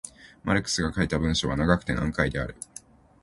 [0.43, 2.55] マルクスが書いた文章は長くて難解である。